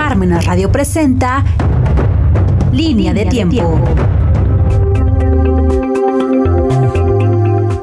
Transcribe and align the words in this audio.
Parmenas 0.00 0.46
Radio 0.46 0.72
presenta 0.72 1.44
Línea 2.72 3.12
de 3.12 3.26
Tiempo. 3.26 3.78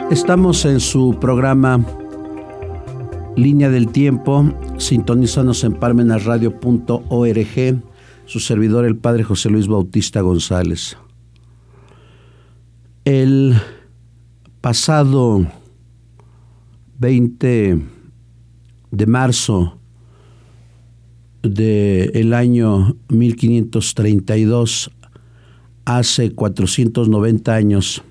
Estamos 0.09 0.65
en 0.65 0.79
su 0.79 1.15
programa 1.21 1.85
Línea 3.35 3.69
del 3.69 3.89
Tiempo. 3.89 4.51
Sintonízanos 4.79 5.63
en 5.63 5.75
parmenasradio.org. 5.75 7.83
Su 8.25 8.39
servidor, 8.39 8.85
el 8.85 8.97
padre 8.97 9.23
José 9.23 9.51
Luis 9.51 9.67
Bautista 9.67 10.21
González. 10.21 10.97
El 13.05 13.53
pasado 14.59 15.45
20 16.97 17.79
de 18.89 19.05
marzo 19.05 19.77
del 21.49 22.33
año 22.33 22.95
1532, 23.09 24.91
hace 25.85 26.31
490 26.31 27.53
años, 27.53 28.03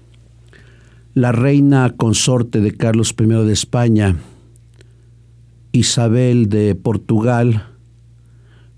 la 1.15 1.33
reina 1.33 1.95
consorte 1.96 2.60
de 2.60 2.77
Carlos 2.77 3.15
I 3.19 3.27
de 3.27 3.52
España, 3.52 4.16
Isabel 5.73 6.48
de 6.48 6.74
Portugal, 6.74 7.65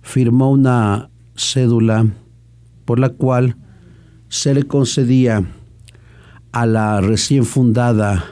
firmó 0.02 0.51
una 0.51 1.10
cédula 1.37 2.06
por 2.84 2.98
la 2.98 3.10
cual 3.10 3.56
se 4.29 4.54
le 4.54 4.65
concedía 4.65 5.45
a 6.52 6.66
la 6.66 7.01
recién 7.01 7.45
fundada 7.45 8.24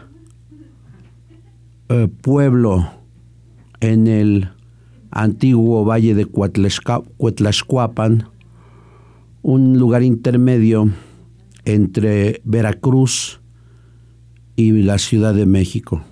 eh, 1.89 2.09
pueblo 2.09 2.91
en 3.81 4.07
el 4.09 4.56
antiguo 5.23 5.85
valle 5.85 6.15
de 6.15 6.27
Cuetlaxcuapan, 6.27 8.29
un 9.43 9.79
lugar 9.79 10.03
intermedio 10.03 10.91
entre 11.65 12.41
Veracruz 12.45 13.41
y 14.57 14.73
la 14.83 14.99
Ciudad 14.99 15.35
de 15.35 15.47
México. 15.47 16.03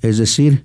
Es 0.00 0.18
decir, 0.18 0.64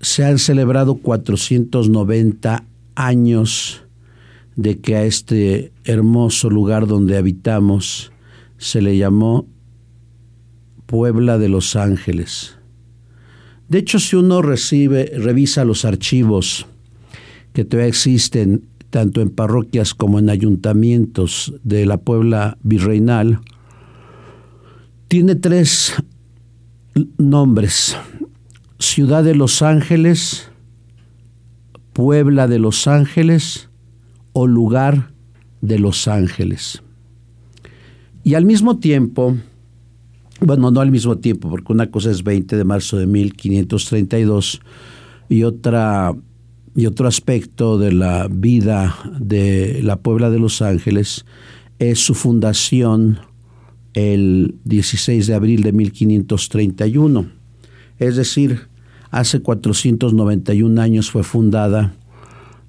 se 0.00 0.24
han 0.24 0.38
celebrado 0.38 0.96
490 0.96 2.64
años 2.94 3.84
de 4.56 4.78
que 4.78 4.96
a 4.96 5.04
este 5.04 5.72
hermoso 5.84 6.50
lugar 6.50 6.86
donde 6.86 7.16
habitamos 7.16 8.12
se 8.58 8.80
le 8.80 8.96
llamó 8.96 9.46
Puebla 10.86 11.38
de 11.38 11.48
los 11.48 11.76
Ángeles. 11.76 12.59
De 13.70 13.78
hecho, 13.78 14.00
si 14.00 14.16
uno 14.16 14.42
revisa 14.42 15.64
los 15.64 15.84
archivos 15.84 16.66
que 17.52 17.64
todavía 17.64 17.88
existen 17.88 18.64
tanto 18.90 19.20
en 19.20 19.30
parroquias 19.30 19.94
como 19.94 20.18
en 20.18 20.28
ayuntamientos 20.28 21.54
de 21.62 21.86
la 21.86 21.98
Puebla 21.98 22.58
virreinal, 22.64 23.40
tiene 25.06 25.36
tres 25.36 25.94
nombres. 27.16 27.96
Ciudad 28.80 29.22
de 29.22 29.36
los 29.36 29.62
Ángeles, 29.62 30.50
Puebla 31.92 32.48
de 32.48 32.58
los 32.58 32.88
Ángeles 32.88 33.68
o 34.32 34.48
lugar 34.48 35.12
de 35.60 35.78
los 35.78 36.08
Ángeles. 36.08 36.82
Y 38.24 38.34
al 38.34 38.44
mismo 38.44 38.80
tiempo, 38.80 39.36
bueno, 40.40 40.70
no 40.70 40.80
al 40.80 40.90
mismo 40.90 41.18
tiempo, 41.18 41.50
porque 41.50 41.72
una 41.72 41.90
cosa 41.90 42.10
es 42.10 42.22
20 42.22 42.56
de 42.56 42.64
marzo 42.64 42.96
de 42.96 43.06
1532 43.06 44.60
y 45.28 45.42
otra 45.44 46.14
y 46.74 46.86
otro 46.86 47.08
aspecto 47.08 47.78
de 47.78 47.92
la 47.92 48.28
vida 48.30 48.96
de 49.18 49.80
la 49.82 49.96
Puebla 49.96 50.30
de 50.30 50.38
Los 50.38 50.62
Ángeles 50.62 51.24
es 51.78 51.98
su 51.98 52.14
fundación 52.14 53.18
el 53.94 54.54
16 54.64 55.26
de 55.26 55.34
abril 55.34 55.62
de 55.62 55.72
1531. 55.72 57.26
Es 57.98 58.16
decir, 58.16 58.68
hace 59.10 59.40
491 59.40 60.80
años 60.80 61.10
fue 61.10 61.24
fundada 61.24 61.94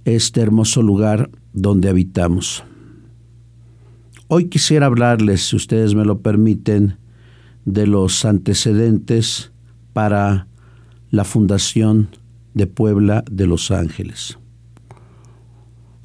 este 0.03 0.41
hermoso 0.41 0.81
lugar 0.81 1.29
donde 1.53 1.89
habitamos. 1.89 2.63
Hoy 4.27 4.45
quisiera 4.45 4.87
hablarles, 4.87 5.47
si 5.47 5.55
ustedes 5.55 5.93
me 5.93 6.05
lo 6.05 6.19
permiten, 6.21 6.97
de 7.65 7.87
los 7.87 8.25
antecedentes 8.25 9.51
para 9.93 10.47
la 11.09 11.23
fundación 11.23 12.09
de 12.53 12.67
Puebla 12.67 13.23
de 13.29 13.47
Los 13.47 13.71
Ángeles. 13.71 14.37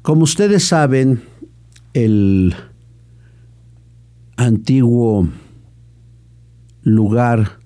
Como 0.01 0.23
ustedes 0.23 0.63
saben, 0.63 1.21
el 1.93 2.55
antiguo 4.37 5.27
lugar 6.83 7.59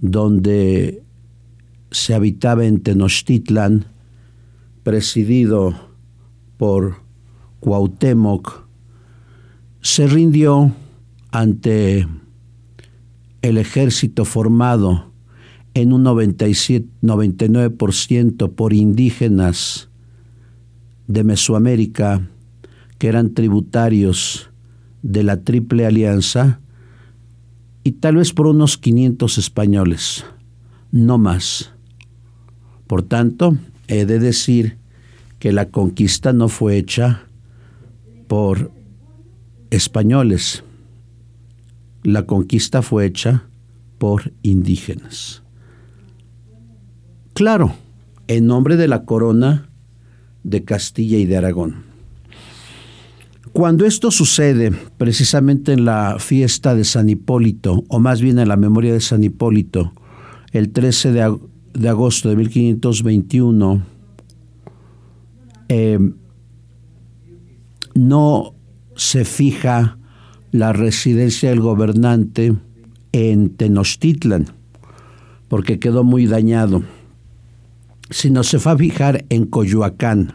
donde 0.00 1.02
se 1.90 2.14
habitaba 2.14 2.66
en 2.66 2.80
Tenochtitlan, 2.82 3.86
presidido 4.82 5.74
por 6.58 6.96
Cuauhtémoc, 7.60 8.66
se 9.80 10.06
rindió 10.06 10.72
ante 11.30 12.06
el 13.44 13.58
ejército 13.58 14.24
formado 14.24 15.12
en 15.74 15.92
un 15.92 16.02
97, 16.02 16.88
99% 17.02 18.54
por 18.54 18.72
indígenas 18.72 19.90
de 21.08 21.24
Mesoamérica 21.24 22.26
que 22.96 23.08
eran 23.08 23.34
tributarios 23.34 24.48
de 25.02 25.24
la 25.24 25.42
Triple 25.42 25.84
Alianza 25.84 26.60
y 27.82 27.92
tal 27.92 28.16
vez 28.16 28.32
por 28.32 28.46
unos 28.46 28.78
500 28.78 29.36
españoles, 29.36 30.24
no 30.90 31.18
más. 31.18 31.70
Por 32.86 33.02
tanto, 33.02 33.58
he 33.88 34.06
de 34.06 34.20
decir 34.20 34.78
que 35.38 35.52
la 35.52 35.68
conquista 35.68 36.32
no 36.32 36.48
fue 36.48 36.78
hecha 36.78 37.24
por 38.26 38.70
españoles, 39.68 40.64
la 42.04 42.26
conquista 42.26 42.82
fue 42.82 43.06
hecha 43.06 43.44
por 43.98 44.32
indígenas. 44.42 45.42
Claro, 47.32 47.74
en 48.28 48.46
nombre 48.46 48.76
de 48.76 48.86
la 48.86 49.04
corona 49.04 49.68
de 50.44 50.62
Castilla 50.62 51.18
y 51.18 51.24
de 51.24 51.36
Aragón. 51.36 51.82
Cuando 53.52 53.86
esto 53.86 54.10
sucede, 54.10 54.72
precisamente 54.98 55.72
en 55.72 55.84
la 55.84 56.16
fiesta 56.18 56.74
de 56.74 56.84
San 56.84 57.08
Hipólito, 57.08 57.84
o 57.88 57.98
más 57.98 58.20
bien 58.20 58.38
en 58.38 58.48
la 58.48 58.56
memoria 58.56 58.92
de 58.92 59.00
San 59.00 59.24
Hipólito, 59.24 59.92
el 60.52 60.70
13 60.70 61.12
de, 61.12 61.88
agosto 61.88 62.28
de 62.28 62.36
1521, 62.36 63.82
eh, 65.68 65.98
no 67.94 68.54
se 68.96 69.24
fija 69.24 69.98
la 70.54 70.72
residencia 70.72 71.50
del 71.50 71.58
gobernante 71.58 72.54
en 73.10 73.56
Tenochtitlan, 73.56 74.46
porque 75.48 75.80
quedó 75.80 76.04
muy 76.04 76.26
dañado, 76.26 76.84
sino 78.08 78.44
se 78.44 78.60
fue 78.60 78.70
a 78.70 78.76
fijar 78.76 79.24
en 79.30 79.46
Coyoacán. 79.46 80.34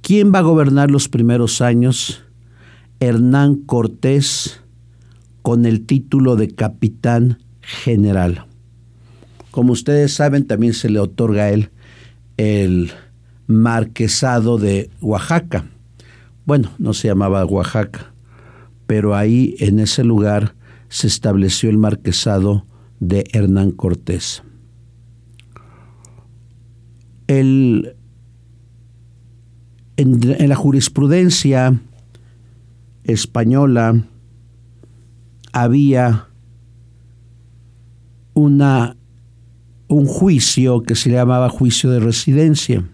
¿Quién 0.00 0.32
va 0.32 0.38
a 0.38 0.48
gobernar 0.48 0.90
los 0.90 1.10
primeros 1.10 1.60
años? 1.60 2.22
Hernán 3.00 3.56
Cortés, 3.56 4.62
con 5.42 5.66
el 5.66 5.84
título 5.84 6.36
de 6.36 6.48
capitán 6.48 7.38
general. 7.60 8.46
Como 9.50 9.74
ustedes 9.74 10.14
saben, 10.14 10.46
también 10.46 10.72
se 10.72 10.88
le 10.88 11.00
otorga 11.00 11.42
a 11.42 11.50
él 11.50 11.68
el 12.38 12.92
marquesado 13.46 14.56
de 14.56 14.88
Oaxaca. 15.02 15.66
Bueno, 16.46 16.70
no 16.78 16.94
se 16.94 17.08
llamaba 17.08 17.44
Oaxaca, 17.44 18.09
pero 18.90 19.14
ahí 19.14 19.54
en 19.60 19.78
ese 19.78 20.02
lugar 20.02 20.56
se 20.88 21.06
estableció 21.06 21.70
el 21.70 21.78
marquesado 21.78 22.66
de 22.98 23.24
Hernán 23.32 23.70
Cortés. 23.70 24.42
en, 27.28 27.94
en 29.96 30.48
la 30.48 30.56
jurisprudencia 30.56 31.80
española 33.04 34.02
había 35.52 36.26
una, 38.34 38.96
un 39.86 40.06
juicio 40.06 40.82
que 40.82 40.96
se 40.96 41.10
llamaba 41.10 41.48
juicio 41.48 41.92
de 41.92 42.00
residencia. 42.00 42.84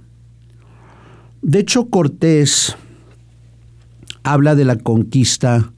De 1.41 1.61
hecho, 1.61 1.89
Cortés 1.89 2.77
habla 4.25 4.55
de 4.55 4.67
la 4.67 4.77
conquista 4.77 5.73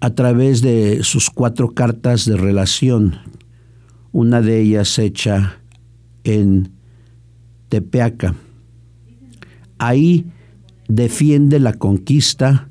a 0.00 0.10
través 0.10 0.62
de 0.62 1.02
sus 1.02 1.30
cuatro 1.30 1.74
cartas 1.74 2.24
de 2.24 2.36
relación, 2.36 3.16
una 4.12 4.40
de 4.40 4.60
ellas 4.60 4.98
hecha 4.98 5.60
en 6.24 6.70
Tepeaca. 7.68 8.34
Ahí 9.78 10.26
defiende 10.88 11.60
la 11.60 11.72
conquista 11.72 12.68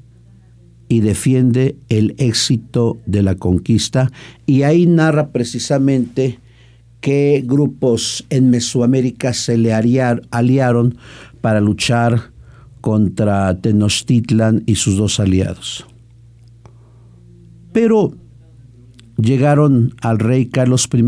y 0.90 1.02
defiende 1.02 1.78
el 1.90 2.16
éxito 2.18 2.98
de 3.06 3.24
la 3.24 3.36
conquista 3.36 4.12
y 4.46 4.64
ahí 4.64 4.86
narra 4.86 5.32
precisamente 5.32 6.40
qué 7.02 7.44
grupos 7.46 8.26
en 8.30 8.50
Mesoamérica 8.50 9.34
se 9.34 9.58
le 9.58 9.74
aliaron 9.74 10.98
para 11.42 11.60
luchar 11.60 12.32
contra 12.82 13.56
Tenochtitlan 13.60 14.64
y 14.66 14.76
sus 14.76 14.98
dos 14.98 15.20
aliados. 15.20 15.86
Pero 17.80 18.12
llegaron 19.18 19.94
al 20.02 20.18
rey 20.18 20.48
Carlos 20.48 20.90
I 20.92 21.04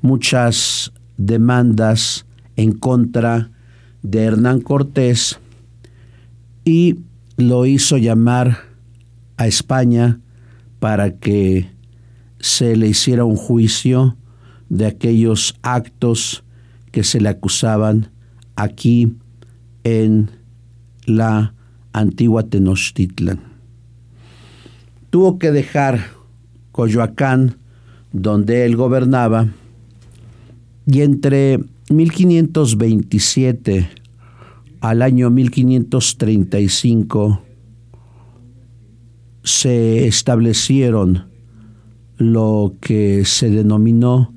muchas 0.00 0.92
demandas 1.16 2.24
en 2.54 2.70
contra 2.70 3.50
de 4.04 4.22
Hernán 4.22 4.60
Cortés 4.60 5.40
y 6.64 7.00
lo 7.36 7.66
hizo 7.66 7.96
llamar 7.96 8.58
a 9.38 9.48
España 9.48 10.20
para 10.78 11.18
que 11.18 11.68
se 12.38 12.76
le 12.76 12.86
hiciera 12.86 13.24
un 13.24 13.34
juicio 13.34 14.16
de 14.68 14.86
aquellos 14.86 15.56
actos 15.62 16.44
que 16.92 17.02
se 17.02 17.20
le 17.20 17.30
acusaban 17.30 18.12
aquí 18.54 19.16
en 19.82 20.30
la 21.06 21.54
antigua 21.92 22.44
Tenochtitlan. 22.44 23.47
Tuvo 25.10 25.38
que 25.38 25.52
dejar 25.52 26.00
Coyoacán, 26.72 27.58
donde 28.12 28.64
él 28.64 28.76
gobernaba, 28.76 29.48
y 30.86 31.02
entre 31.02 31.60
1527 31.90 33.90
al 34.80 35.02
año 35.02 35.28
1535 35.30 37.42
se 39.42 40.06
establecieron 40.06 41.26
lo 42.16 42.76
que 42.80 43.24
se 43.24 43.50
denominó 43.50 44.32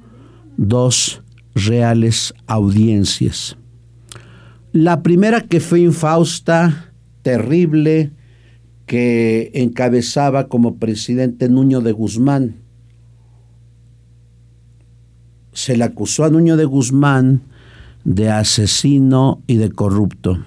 dos 0.58 1.22
reales 1.54 2.34
audiencias. 2.48 3.56
La 4.72 5.04
primera 5.04 5.42
que 5.42 5.60
fue 5.60 5.82
infausta, 5.82 6.94
terrible, 7.24 8.14
que 8.92 9.52
encabezaba 9.54 10.50
como 10.50 10.76
presidente 10.76 11.48
Nuño 11.48 11.80
de 11.80 11.94
Guzmán. 11.94 12.58
Se 15.54 15.78
le 15.78 15.86
acusó 15.86 16.26
a 16.26 16.30
Nuño 16.30 16.58
de 16.58 16.66
Guzmán 16.66 17.42
de 18.04 18.30
asesino 18.30 19.44
y 19.48 19.56
de 19.56 19.72
corrupto. 19.72 20.44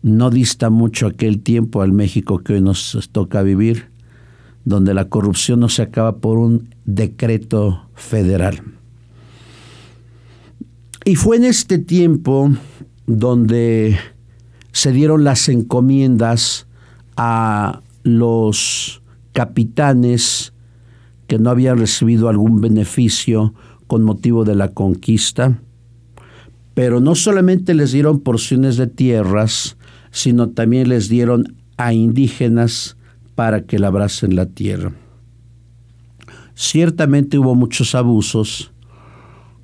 No 0.00 0.30
dista 0.30 0.70
mucho 0.70 1.06
aquel 1.06 1.42
tiempo 1.42 1.82
al 1.82 1.92
México 1.92 2.38
que 2.38 2.54
hoy 2.54 2.62
nos 2.62 3.10
toca 3.12 3.42
vivir, 3.42 3.90
donde 4.64 4.94
la 4.94 5.10
corrupción 5.10 5.60
no 5.60 5.68
se 5.68 5.82
acaba 5.82 6.16
por 6.16 6.38
un 6.38 6.74
decreto 6.86 7.90
federal. 7.94 8.62
Y 11.04 11.16
fue 11.16 11.36
en 11.36 11.44
este 11.44 11.76
tiempo 11.76 12.52
donde 13.06 13.98
se 14.72 14.92
dieron 14.92 15.24
las 15.24 15.50
encomiendas 15.50 16.66
a 17.16 17.82
los 18.02 19.02
capitanes 19.32 20.52
que 21.26 21.38
no 21.38 21.50
habían 21.50 21.78
recibido 21.78 22.28
algún 22.28 22.60
beneficio 22.60 23.54
con 23.86 24.02
motivo 24.02 24.44
de 24.44 24.54
la 24.54 24.68
conquista, 24.68 25.60
pero 26.74 27.00
no 27.00 27.14
solamente 27.14 27.74
les 27.74 27.92
dieron 27.92 28.20
porciones 28.20 28.76
de 28.76 28.86
tierras, 28.86 29.76
sino 30.10 30.50
también 30.50 30.88
les 30.88 31.08
dieron 31.08 31.56
a 31.76 31.92
indígenas 31.92 32.96
para 33.34 33.64
que 33.64 33.78
labrasen 33.78 34.36
la 34.36 34.46
tierra. 34.46 34.92
Ciertamente 36.54 37.38
hubo 37.38 37.54
muchos 37.54 37.94
abusos, 37.94 38.72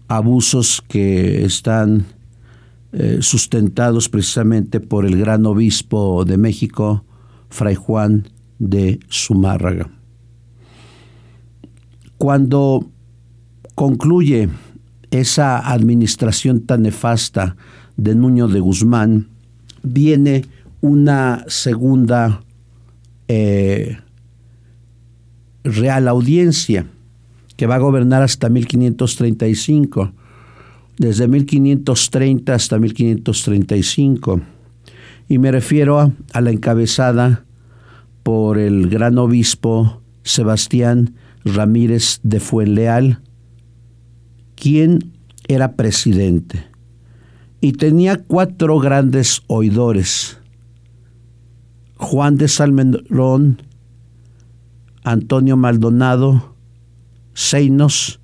abusos 0.08 0.82
que 0.86 1.44
están 1.44 2.04
eh, 2.92 3.18
sustentados 3.22 4.10
precisamente 4.10 4.78
por 4.80 5.06
el 5.06 5.16
gran 5.16 5.46
obispo 5.46 6.26
de 6.26 6.36
México, 6.36 7.04
Fray 7.52 7.74
Juan 7.74 8.28
de 8.58 8.98
Zumárraga. 9.10 9.90
Cuando 12.16 12.90
concluye 13.74 14.48
esa 15.10 15.58
administración 15.58 16.62
tan 16.62 16.82
nefasta 16.82 17.56
de 17.96 18.14
Nuño 18.14 18.48
de 18.48 18.60
Guzmán, 18.60 19.28
viene 19.82 20.46
una 20.80 21.44
segunda 21.48 22.42
eh, 23.28 23.98
real 25.64 26.08
audiencia 26.08 26.86
que 27.56 27.66
va 27.66 27.74
a 27.74 27.78
gobernar 27.78 28.22
hasta 28.22 28.48
1535, 28.48 30.12
desde 30.98 31.28
1530 31.28 32.54
hasta 32.54 32.78
1535. 32.78 34.40
Y 35.32 35.38
me 35.38 35.50
refiero 35.50 35.98
a, 35.98 36.40
la 36.42 36.50
encabezada 36.50 37.46
por 38.22 38.58
el 38.58 38.90
gran 38.90 39.16
obispo 39.16 40.02
Sebastián 40.24 41.14
Ramírez 41.42 42.20
de 42.22 42.38
Fuenleal, 42.38 43.22
quien 44.56 45.14
era 45.48 45.72
presidente 45.72 46.66
y 47.62 47.72
tenía 47.72 48.18
cuatro 48.18 48.78
grandes 48.78 49.40
oidores, 49.46 50.38
Juan 51.96 52.36
de 52.36 52.48
Salmerón, 52.48 53.62
Antonio 55.02 55.56
Maldonado, 55.56 56.56
Seinos 57.32 58.20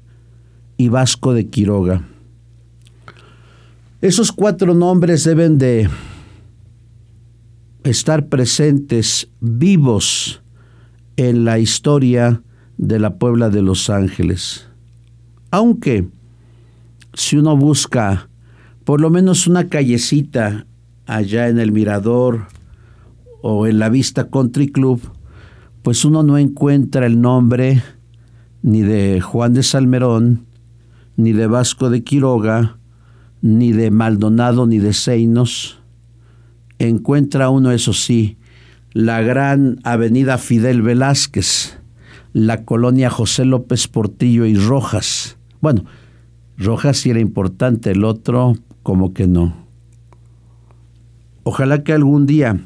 y 0.76 0.88
Vasco 0.90 1.32
de 1.32 1.46
Quiroga. 1.46 2.06
Esos 4.02 4.30
cuatro 4.30 4.74
nombres 4.74 5.24
deben 5.24 5.56
de 5.56 5.88
estar 7.90 8.28
presentes, 8.28 9.28
vivos 9.40 10.42
en 11.16 11.44
la 11.44 11.58
historia 11.58 12.42
de 12.76 12.98
la 12.98 13.16
Puebla 13.16 13.50
de 13.50 13.62
Los 13.62 13.90
Ángeles. 13.90 14.68
Aunque 15.50 16.08
si 17.14 17.36
uno 17.36 17.56
busca 17.56 18.28
por 18.84 19.00
lo 19.00 19.10
menos 19.10 19.46
una 19.46 19.68
callecita 19.68 20.66
allá 21.06 21.48
en 21.48 21.58
el 21.58 21.72
Mirador 21.72 22.46
o 23.42 23.66
en 23.66 23.78
la 23.78 23.88
Vista 23.88 24.30
Country 24.30 24.68
Club, 24.68 25.00
pues 25.82 26.04
uno 26.04 26.22
no 26.22 26.38
encuentra 26.38 27.06
el 27.06 27.20
nombre 27.20 27.82
ni 28.62 28.82
de 28.82 29.20
Juan 29.20 29.54
de 29.54 29.62
Salmerón, 29.62 30.46
ni 31.16 31.32
de 31.32 31.46
Vasco 31.46 31.90
de 31.90 32.04
Quiroga, 32.04 32.78
ni 33.40 33.72
de 33.72 33.90
Maldonado, 33.90 34.66
ni 34.66 34.78
de 34.78 34.92
Seinos. 34.92 35.80
Encuentra 36.78 37.50
uno, 37.50 37.72
eso 37.72 37.92
sí, 37.92 38.36
la 38.92 39.20
gran 39.20 39.78
avenida 39.82 40.38
Fidel 40.38 40.82
Velázquez, 40.82 41.78
la 42.32 42.64
colonia 42.64 43.10
José 43.10 43.44
López 43.44 43.88
Portillo 43.88 44.46
y 44.46 44.54
Rojas. 44.54 45.38
Bueno, 45.60 45.84
Rojas 46.56 46.98
sí 46.98 47.10
era 47.10 47.20
importante, 47.20 47.90
el 47.90 48.04
otro 48.04 48.54
como 48.82 49.12
que 49.12 49.26
no. 49.26 49.54
Ojalá 51.42 51.82
que 51.82 51.92
algún 51.92 52.26
día 52.26 52.60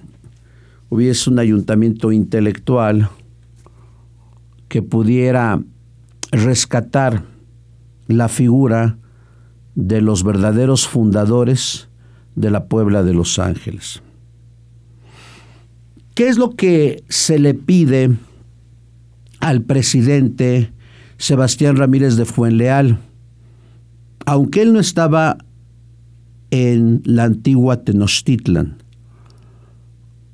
hubiese 0.88 1.30
un 1.30 1.38
ayuntamiento 1.38 2.12
intelectual 2.12 3.08
que 4.68 4.82
pudiera 4.82 5.62
rescatar 6.30 7.24
la 8.08 8.28
figura 8.28 8.98
de 9.74 10.00
los 10.00 10.24
verdaderos 10.24 10.86
fundadores 10.88 11.88
de 12.34 12.50
la 12.50 12.66
Puebla 12.66 13.02
de 13.02 13.14
Los 13.14 13.38
Ángeles. 13.38 14.02
¿Qué 16.14 16.28
es 16.28 16.36
lo 16.36 16.50
que 16.50 17.04
se 17.08 17.38
le 17.38 17.54
pide 17.54 18.10
al 19.40 19.62
presidente 19.62 20.72
Sebastián 21.16 21.76
Ramírez 21.76 22.16
de 22.16 22.24
Fuenleal? 22.24 22.98
aunque 24.26 24.62
él 24.62 24.72
no 24.72 24.80
estaba 24.80 25.38
en 26.50 27.02
la 27.04 27.24
antigua 27.24 27.84
Tenochtitlan. 27.84 28.78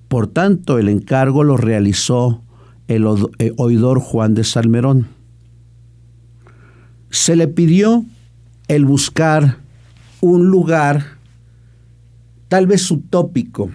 Por 0.09 0.26
tanto, 0.26 0.78
el 0.78 0.88
encargo 0.88 1.45
lo 1.45 1.57
realizó 1.57 2.43
el 2.88 3.07
eh, 3.38 3.52
oidor 3.57 4.00
Juan 4.00 4.35
de 4.35 4.45
Salmerón. 4.45 5.09
Se 7.11 7.37
le 7.37 7.49
pidió 7.49 8.05
el 8.69 8.85
buscar 8.85 9.59
un 10.21 10.49
lugar 10.49 11.18
tal 12.49 12.67
vez 12.67 12.90
utópico, 12.90 13.71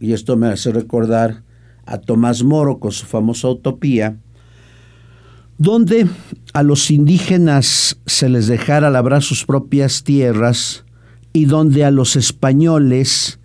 y 0.00 0.12
esto 0.12 0.36
me 0.36 0.48
hace 0.48 0.72
recordar 0.72 1.42
a 1.84 1.98
Tomás 1.98 2.42
Moro 2.42 2.78
con 2.78 2.92
su 2.92 3.06
famosa 3.06 3.48
utopía, 3.48 4.16
donde 5.58 6.08
a 6.54 6.62
los 6.62 6.90
indígenas 6.90 7.98
se 8.06 8.28
les 8.28 8.46
dejara 8.46 8.90
labrar 8.90 9.22
sus 9.22 9.44
propias 9.44 10.02
tierras 10.02 10.84
y 11.32 11.44
donde 11.44 11.84
a 11.84 11.90
los 11.90 12.16
españoles 12.16 13.38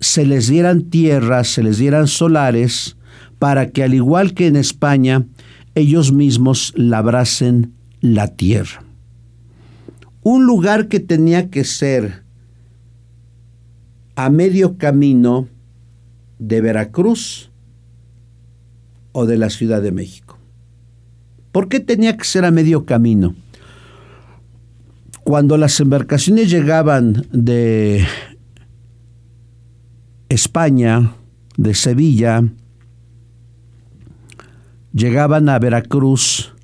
se 0.00 0.26
les 0.26 0.48
dieran 0.48 0.90
tierras, 0.90 1.48
se 1.48 1.62
les 1.62 1.78
dieran 1.78 2.06
solares, 2.06 2.96
para 3.38 3.70
que 3.70 3.82
al 3.82 3.94
igual 3.94 4.34
que 4.34 4.46
en 4.46 4.56
España, 4.56 5.26
ellos 5.74 6.12
mismos 6.12 6.72
labrasen 6.76 7.74
la 8.00 8.28
tierra. 8.28 8.82
Un 10.22 10.44
lugar 10.46 10.88
que 10.88 11.00
tenía 11.00 11.50
que 11.50 11.64
ser 11.64 12.25
a 14.16 14.30
medio 14.30 14.78
camino 14.78 15.46
de 16.38 16.60
Veracruz 16.62 17.50
o 19.12 19.26
de 19.26 19.36
la 19.36 19.50
Ciudad 19.50 19.82
de 19.82 19.92
México. 19.92 20.38
¿Por 21.52 21.68
qué 21.68 21.80
tenía 21.80 22.16
que 22.16 22.24
ser 22.24 22.44
a 22.44 22.50
medio 22.50 22.84
camino? 22.84 23.34
Cuando 25.22 25.56
las 25.56 25.78
embarcaciones 25.80 26.50
llegaban 26.50 27.26
de 27.32 28.06
España, 30.28 31.14
de 31.56 31.74
Sevilla, 31.74 32.44
llegaban 34.92 35.48
a 35.48 35.58
Veracruz 35.58 36.54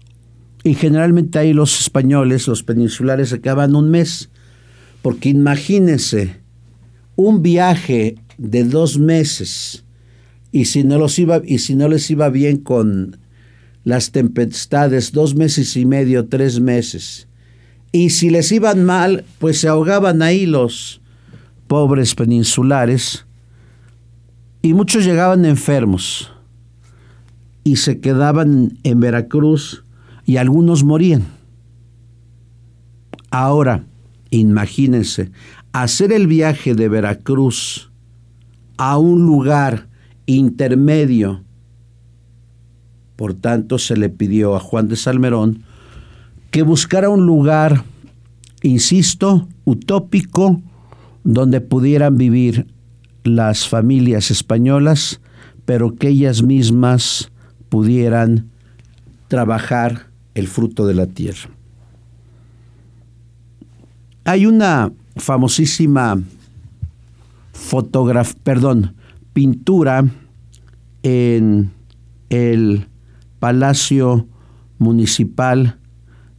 y 0.64 0.75
generalmente 0.75 1.38
ahí 1.38 1.52
los 1.52 1.80
españoles, 1.80 2.47
los 2.47 2.62
peninsulares, 2.62 3.30
se 3.30 3.40
quedaban 3.40 3.75
un 3.75 3.90
mes, 3.90 4.30
porque 5.02 5.28
imagínense 5.30 6.41
un 7.16 7.42
viaje 7.42 8.16
de 8.38 8.64
dos 8.64 8.99
meses 8.99 9.85
y 10.50 10.66
si 10.66 10.85
no 10.85 11.07
iba 11.16 11.40
y 11.45 11.59
si 11.59 11.75
no 11.75 11.88
les 11.88 12.11
iba 12.11 12.28
bien 12.28 12.59
con 12.59 13.19
las 13.85 14.12
tempestades, 14.12 15.12
dos 15.12 15.35
meses 15.35 15.76
y 15.76 15.87
medio, 15.87 16.28
tres 16.28 16.61
meses. 16.61 17.26
Y 17.90 18.11
si 18.11 18.31
les 18.31 18.52
iban 18.52 18.85
mal, 18.85 19.25
pues 19.38 19.59
se 19.59 19.69
ahogaban 19.69 20.23
ahí 20.23 20.47
los 20.47 21.00
pobres 21.66 22.14
peninsulares 22.14 23.26
y 24.62 24.75
muchos 24.75 25.04
llegaban 25.04 25.45
enfermos 25.45 26.31
y 27.64 27.76
se 27.76 28.00
quedaban 28.00 28.78
en 28.83 29.00
Veracruz 29.00 29.85
y 30.25 30.37
algunos 30.37 30.85
morían. 30.85 31.25
Ahora, 33.31 33.85
imagínense, 34.31 35.31
hacer 35.73 36.12
el 36.12 36.26
viaje 36.26 36.75
de 36.75 36.88
Veracruz 36.88 37.91
a 38.76 38.99
un 38.99 39.26
lugar 39.26 39.88
intermedio. 40.26 41.45
Por 43.17 43.35
tanto, 43.35 43.79
se 43.79 43.97
le 43.97 44.09
pidió 44.09 44.55
a 44.55 44.61
Juan 44.61 44.88
de 44.88 44.97
Salmerón 44.97 45.64
que 46.50 46.62
buscara 46.62 47.09
un 47.09 47.26
lugar, 47.26 47.85
insisto, 48.62 49.49
utópico, 49.64 50.61
donde 51.25 51.61
pudieran 51.61 52.19
vivir 52.19 52.67
las 53.25 53.69
familias 53.69 54.31
españolas, 54.31 55.21
pero 55.64 55.95
que 55.95 56.09
ellas 56.09 56.43
mismas 56.43 57.31
pudieran 57.69 58.50
trabajar 59.29 60.09
el 60.35 60.49
fruto 60.49 60.87
de 60.87 60.95
la 60.95 61.07
tierra. 61.07 61.49
Hay 64.25 64.47
una 64.47 64.93
famosísima 65.16 66.21
fotografía, 67.52 68.38
perdón, 68.42 68.95
pintura 69.33 70.04
en 71.02 71.71
el 72.31 72.87
Palacio 73.38 74.26
Municipal 74.78 75.78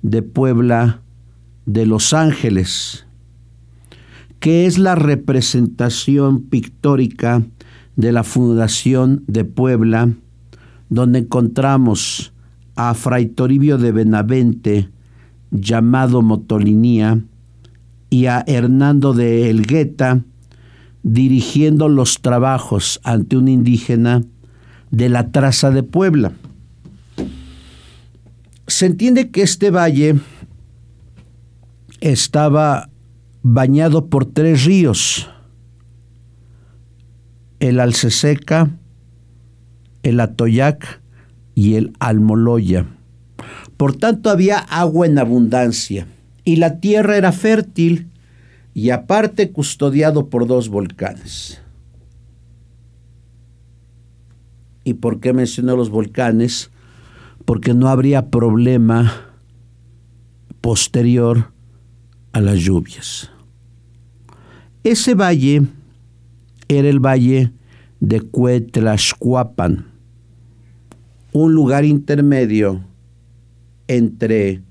de 0.01 0.21
Puebla 0.21 1.01
de 1.65 1.85
Los 1.85 2.13
Ángeles, 2.13 3.05
que 4.39 4.65
es 4.65 4.77
la 4.77 4.95
representación 4.95 6.43
pictórica 6.43 7.43
de 7.95 8.11
la 8.11 8.23
Fundación 8.23 9.23
de 9.27 9.45
Puebla, 9.45 10.11
donde 10.89 11.19
encontramos 11.19 12.33
a 12.75 12.93
Fray 12.93 13.27
Toribio 13.27 13.77
de 13.77 13.91
Benavente, 13.91 14.89
llamado 15.51 16.21
Motolinía, 16.21 17.21
y 18.13 18.27
a 18.27 18.43
Hernando 18.45 19.13
de 19.13 19.49
Elgueta, 19.49 20.21
dirigiendo 21.01 21.89
los 21.89 22.21
trabajos 22.21 23.01
ante 23.03 23.37
un 23.37 23.47
indígena 23.47 24.21
de 24.91 25.09
la 25.09 25.31
traza 25.31 25.71
de 25.71 25.81
Puebla. 25.81 26.31
Se 28.67 28.85
entiende 28.85 29.31
que 29.31 29.41
este 29.41 29.71
valle 29.71 30.17
estaba 32.01 32.91
bañado 33.41 34.05
por 34.09 34.25
tres 34.25 34.63
ríos, 34.63 35.27
el 37.59 37.79
Alceseca, 37.79 38.69
el 40.03 40.19
Atoyac 40.19 41.01
y 41.55 41.77
el 41.77 41.93
Almoloya. 41.97 42.85
Por 43.75 43.95
tanto 43.95 44.29
había 44.29 44.59
agua 44.59 45.07
en 45.07 45.17
abundancia 45.17 46.05
y 46.45 46.57
la 46.57 46.79
tierra 46.79 47.17
era 47.17 47.31
fértil 47.31 48.09
y 48.73 48.89
aparte 48.89 49.51
custodiado 49.51 50.29
por 50.29 50.47
dos 50.47 50.69
volcanes. 50.69 51.61
¿Y 54.83 54.95
por 54.95 55.19
qué 55.19 55.31
menciono 55.31 55.75
los 55.75 55.89
volcanes? 55.89 56.71
Porque 57.45 57.73
no 57.73 57.87
habría 57.87 58.29
problema 58.29 59.33
posterior 60.59 61.51
a 62.33 62.41
las 62.41 62.59
lluvias. 62.59 63.29
Ese 64.83 65.13
valle 65.13 65.63
era 66.67 66.89
el 66.89 66.99
valle 66.99 67.51
de 67.99 68.19
Cuetlaxcuapan, 68.19 69.87
un 71.31 71.53
lugar 71.53 71.85
intermedio 71.85 72.81
entre 73.87 74.61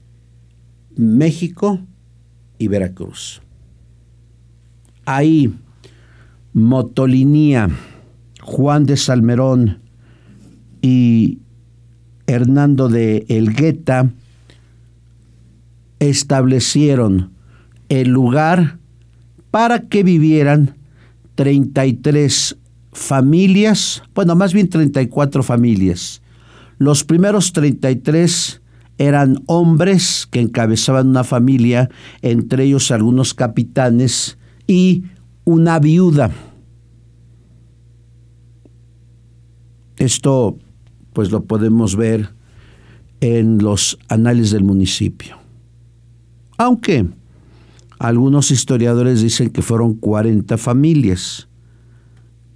México 0.96 1.80
y 2.58 2.68
Veracruz. 2.68 3.42
Ahí, 5.04 5.52
Motolinía, 6.52 7.68
Juan 8.40 8.84
de 8.84 8.96
Salmerón 8.96 9.80
y 10.80 11.38
Hernando 12.26 12.88
de 12.88 13.26
Elgueta 13.28 14.10
establecieron 15.98 17.32
el 17.88 18.08
lugar 18.08 18.78
para 19.50 19.82
que 19.82 20.02
vivieran 20.02 20.76
33 21.34 22.56
familias, 22.92 24.02
bueno, 24.14 24.34
más 24.34 24.52
bien 24.52 24.68
34 24.68 25.42
familias. 25.42 26.22
Los 26.78 27.04
primeros 27.04 27.52
33 27.52 28.61
eran 29.06 29.42
hombres 29.46 30.28
que 30.30 30.40
encabezaban 30.40 31.08
una 31.08 31.24
familia, 31.24 31.90
entre 32.22 32.64
ellos 32.64 32.92
algunos 32.92 33.34
capitanes 33.34 34.38
y 34.68 35.02
una 35.44 35.80
viuda. 35.80 36.30
Esto 39.96 40.56
pues 41.12 41.32
lo 41.32 41.44
podemos 41.44 41.96
ver 41.96 42.30
en 43.20 43.58
los 43.58 43.98
anales 44.08 44.52
del 44.52 44.62
municipio. 44.62 45.36
Aunque 46.56 47.06
algunos 47.98 48.52
historiadores 48.52 49.20
dicen 49.20 49.50
que 49.50 49.62
fueron 49.62 49.94
40 49.94 50.56
familias. 50.58 51.48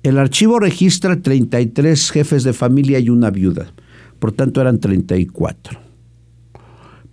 El 0.05 0.19
archivo 0.19 0.61
registra 0.61 1.21
33 1.21 2.11
jefes 2.13 2.45
de 2.45 2.53
familia 2.53 3.01
y 3.01 3.11
una 3.11 3.31
viuda, 3.31 3.73
por 4.21 4.31
tanto 4.31 4.61
eran 4.61 4.79
34. 4.79 5.86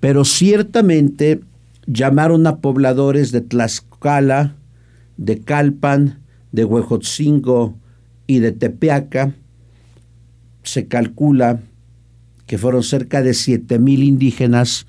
Pero 0.03 0.25
ciertamente 0.25 1.39
llamaron 1.87 2.45
a 2.45 2.57
pobladores 2.57 3.31
de 3.31 3.39
Tlaxcala, 3.39 4.57
de 5.15 5.39
Calpan, 5.39 6.19
de 6.51 6.65
Huejotzingo 6.65 7.77
y 8.27 8.39
de 8.39 8.51
Tepeaca, 8.51 9.33
se 10.61 10.89
calcula 10.89 11.61
que 12.47 12.57
fueron 12.57 12.83
cerca 12.83 13.21
de 13.21 13.33
siete 13.33 13.79
mil 13.79 14.03
indígenas 14.03 14.87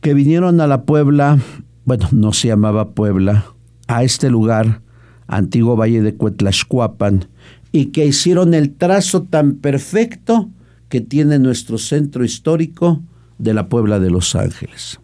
que 0.00 0.14
vinieron 0.14 0.60
a 0.60 0.68
la 0.68 0.84
Puebla, 0.84 1.40
bueno, 1.84 2.08
no 2.12 2.32
se 2.32 2.46
llamaba 2.46 2.90
Puebla, 2.90 3.46
a 3.88 4.04
este 4.04 4.30
lugar, 4.30 4.82
antiguo 5.26 5.74
valle 5.74 6.00
de 6.00 6.14
Cuetlaxcuapan, 6.14 7.24
y 7.72 7.86
que 7.86 8.06
hicieron 8.06 8.54
el 8.54 8.72
trazo 8.72 9.24
tan 9.24 9.56
perfecto 9.56 10.48
que 10.88 11.00
tiene 11.00 11.40
nuestro 11.40 11.76
centro 11.76 12.24
histórico 12.24 13.02
de 13.38 13.54
la 13.54 13.68
Puebla 13.68 13.98
de 13.98 14.10
Los 14.10 14.34
Ángeles. 14.34 15.00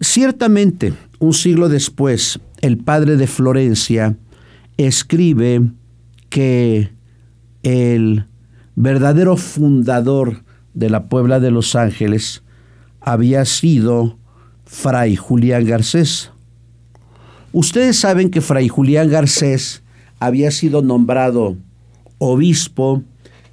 Ciertamente, 0.00 0.92
un 1.18 1.32
siglo 1.32 1.68
después, 1.68 2.40
el 2.60 2.78
padre 2.78 3.16
de 3.16 3.26
Florencia 3.26 4.16
escribe 4.76 5.70
que 6.28 6.90
el 7.62 8.26
verdadero 8.74 9.36
fundador 9.36 10.42
de 10.74 10.90
la 10.90 11.08
Puebla 11.08 11.38
de 11.38 11.50
Los 11.50 11.76
Ángeles 11.76 12.42
había 13.00 13.44
sido 13.44 14.18
Fray 14.64 15.16
Julián 15.16 15.66
Garcés. 15.66 16.30
Ustedes 17.52 17.98
saben 17.98 18.30
que 18.30 18.40
Fray 18.40 18.68
Julián 18.68 19.10
Garcés 19.10 19.82
había 20.18 20.50
sido 20.50 20.82
nombrado 20.82 21.56
obispo 22.18 23.02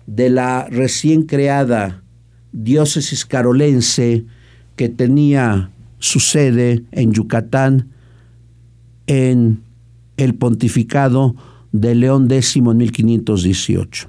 de 0.08 0.30
la 0.30 0.68
recién 0.70 1.24
creada 1.24 2.04
diócesis 2.52 3.26
carolense 3.26 4.26
que 4.76 4.90
tenía 4.90 5.72
su 6.00 6.20
sede 6.20 6.84
en 6.92 7.12
Yucatán 7.12 7.90
en 9.08 9.62
el 10.18 10.36
pontificado 10.36 11.36
de 11.72 11.96
León 11.96 12.32
X 12.32 12.56
en 12.58 12.78
1518. 12.78 14.08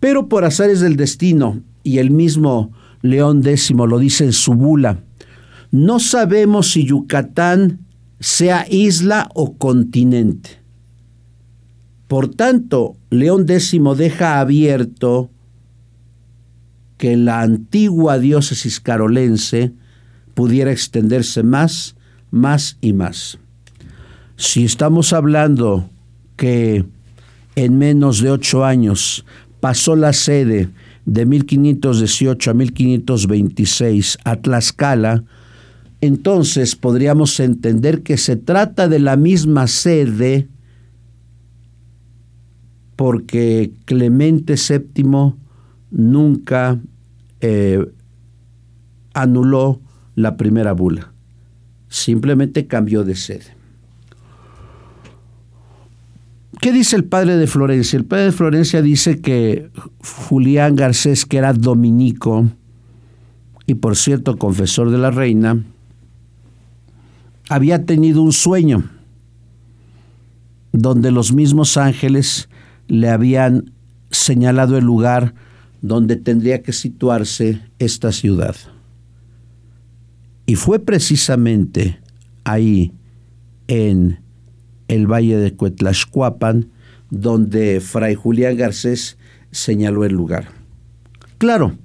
Pero 0.00 0.28
por 0.28 0.44
azares 0.44 0.80
del 0.80 0.96
destino, 0.96 1.62
y 1.82 1.98
el 1.98 2.10
mismo 2.10 2.72
León 3.02 3.46
X 3.46 3.70
lo 3.70 3.98
dice 3.98 4.24
en 4.24 4.32
su 4.32 4.54
bula, 4.54 5.00
no 5.70 6.00
sabemos 6.00 6.70
si 6.70 6.84
Yucatán 6.84 7.80
sea 8.20 8.66
isla 8.68 9.28
o 9.34 9.56
continente. 9.56 10.50
Por 12.08 12.28
tanto, 12.28 12.96
León 13.10 13.46
X 13.48 13.76
deja 13.96 14.40
abierto 14.40 15.30
que 16.96 17.16
la 17.16 17.40
antigua 17.42 18.18
diócesis 18.18 18.80
carolense 18.80 19.72
pudiera 20.34 20.72
extenderse 20.72 21.42
más, 21.42 21.96
más 22.30 22.76
y 22.80 22.92
más. 22.92 23.38
Si 24.36 24.64
estamos 24.64 25.12
hablando 25.12 25.88
que 26.36 26.84
en 27.56 27.78
menos 27.78 28.20
de 28.20 28.30
ocho 28.30 28.64
años 28.64 29.24
pasó 29.60 29.96
la 29.96 30.12
sede 30.12 30.68
de 31.06 31.26
1518 31.26 32.50
a 32.50 32.54
1526 32.54 34.18
a 34.24 34.36
Tlaxcala, 34.36 35.24
entonces 36.00 36.76
podríamos 36.76 37.38
entender 37.40 38.02
que 38.02 38.16
se 38.16 38.36
trata 38.36 38.88
de 38.88 38.98
la 38.98 39.16
misma 39.16 39.66
sede 39.68 40.48
porque 42.96 43.72
Clemente 43.84 44.54
VII 44.56 45.34
nunca 45.94 46.80
eh, 47.40 47.86
anuló 49.14 49.80
la 50.16 50.36
primera 50.36 50.72
bula, 50.72 51.12
simplemente 51.88 52.66
cambió 52.66 53.04
de 53.04 53.14
sede. 53.14 53.56
¿Qué 56.60 56.72
dice 56.72 56.96
el 56.96 57.04
padre 57.04 57.36
de 57.36 57.46
Florencia? 57.46 57.96
El 57.96 58.04
padre 58.04 58.24
de 58.24 58.32
Florencia 58.32 58.82
dice 58.82 59.20
que 59.20 59.70
Julián 60.28 60.76
Garcés, 60.76 61.26
que 61.26 61.36
era 61.36 61.52
dominico 61.52 62.48
y 63.66 63.74
por 63.74 63.96
cierto 63.96 64.36
confesor 64.36 64.90
de 64.90 64.98
la 64.98 65.10
reina, 65.10 65.62
había 67.48 67.84
tenido 67.84 68.22
un 68.22 68.32
sueño 68.32 68.84
donde 70.72 71.10
los 71.10 71.32
mismos 71.32 71.76
ángeles 71.76 72.48
le 72.88 73.10
habían 73.10 73.72
señalado 74.10 74.76
el 74.78 74.84
lugar 74.84 75.34
donde 75.84 76.16
tendría 76.16 76.62
que 76.62 76.72
situarse 76.72 77.60
esta 77.78 78.10
ciudad. 78.10 78.56
Y 80.46 80.54
fue 80.54 80.78
precisamente 80.78 82.00
ahí, 82.42 82.94
en 83.68 84.18
el 84.88 85.06
valle 85.06 85.36
de 85.36 85.52
Cuetlaxcuapan, 85.52 86.70
donde 87.10 87.82
Fray 87.82 88.14
Julián 88.14 88.56
Garcés 88.56 89.18
señaló 89.50 90.06
el 90.06 90.14
lugar. 90.14 90.48
Claro, 91.36 91.76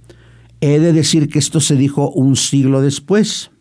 he 0.62 0.80
de 0.80 0.94
decir 0.94 1.28
que 1.28 1.40
esto 1.40 1.60
se 1.60 1.76
dijo 1.76 2.10
un 2.10 2.38
siglo 2.38 2.82
después. 2.82 3.52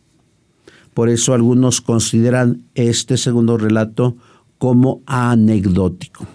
Por 0.94 1.08
eso 1.08 1.34
algunos 1.34 1.80
consideran 1.80 2.62
este 2.76 3.16
segundo 3.16 3.58
relato 3.58 4.16
como 4.58 5.02
anecdótico. 5.04 6.28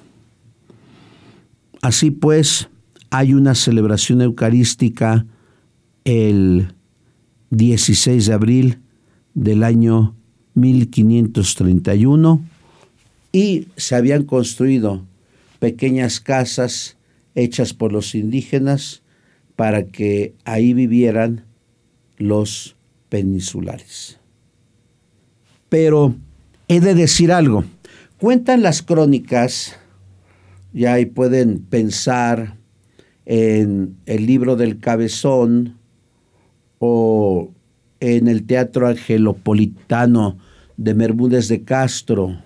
Así 1.82 2.12
pues, 2.12 2.68
hay 3.14 3.36
una 3.36 3.54
celebración 3.54 4.24
eucarística 4.24 5.28
el 6.04 6.74
16 7.52 8.26
de 8.26 8.34
abril 8.34 8.80
del 9.36 9.64
año 9.64 10.16
1531 10.56 12.44
y 13.32 13.68
se 13.78 13.96
habían 13.96 14.24
construido 14.24 15.06
pequeñas 15.60 16.20
casas 16.22 16.98
hechas 17.36 17.76
por 17.76 17.94
los 17.94 18.16
indígenas 18.16 19.04
para 19.56 19.86
que 19.86 20.34
ahí 20.44 20.74
vivieran 20.74 21.46
los 22.18 22.76
peninsulares. 23.10 24.18
Pero 25.70 26.16
he 26.68 26.80
de 26.80 26.96
decir 26.96 27.32
algo, 27.32 27.64
cuentan 28.18 28.64
las 28.64 28.82
crónicas, 28.82 29.76
y 30.74 30.86
ahí 30.86 31.06
pueden 31.06 31.60
pensar 31.60 32.63
en 33.26 33.98
el 34.06 34.26
libro 34.26 34.56
del 34.56 34.80
cabezón 34.80 35.78
o 36.80 37.52
en 38.00 38.28
el 38.28 38.46
Teatro 38.46 38.88
Angelopolitano 38.88 40.38
de 40.76 40.94
Bermúdez 40.94 41.48
de 41.48 41.64
Castro, 41.64 42.38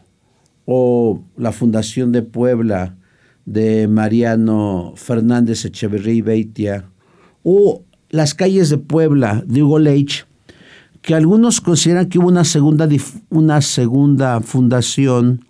o 0.66 1.24
la 1.38 1.52
Fundación 1.54 2.12
de 2.12 2.22
Puebla 2.22 2.98
de 3.46 3.88
Mariano 3.88 4.94
Fernández 4.98 5.63
Echeverría 5.63 6.13
y 6.13 6.22
Beitia, 6.22 6.90
o 7.44 7.84
las 8.10 8.36
calles 8.36 8.70
de 8.70 8.78
Puebla 8.78 9.44
de 9.48 9.63
Hugo 9.63 9.80
Leich, 9.80 10.28
que 11.02 11.16
algunos 11.16 11.62
consideran 11.62 12.10
que 12.10 12.20
hubo 12.20 12.28
una 12.28 12.44
segunda, 12.44 12.88
una 13.30 13.62
segunda 13.62 14.42
fundación 14.42 15.46